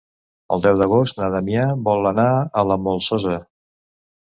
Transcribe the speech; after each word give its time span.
El 0.53 0.63
deu 0.63 0.79
d'agost 0.79 1.19
na 1.23 1.27
Damià 1.35 1.67
vol 1.89 2.11
anar 2.13 2.27
a 2.33 2.65
la 2.73 2.81
Molsosa. 2.89 3.39